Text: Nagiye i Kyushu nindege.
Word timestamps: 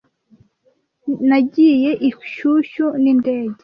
Nagiye 1.29 1.91
i 2.09 2.09
Kyushu 2.29 2.85
nindege. 3.01 3.59